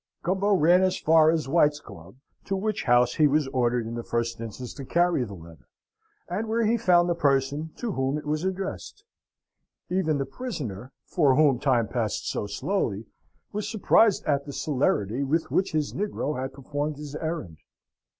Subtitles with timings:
[0.23, 2.15] Gumbo ran as far as White's Club,
[2.45, 5.67] to which house he was ordered in the first instance to carry the letter,
[6.27, 9.03] and where he found the person to whom it was addressed.
[9.91, 13.05] Even the prisoner, for whom time passed so slowly,
[13.51, 17.57] was surprised at the celerity with which his negro had performed his errand.